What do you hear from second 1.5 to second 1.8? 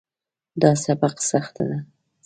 ده